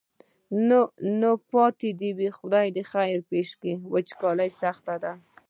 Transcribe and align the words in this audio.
نو 1.19 1.31
پاتې 1.51 1.89
دې 1.99 2.11
خدای 2.37 2.67
خیر 2.91 3.19
پېښ 3.31 3.47
کړي 3.59 3.73
وچکالي 3.93 4.49
سخته 4.61 4.95
ده. 5.03 5.13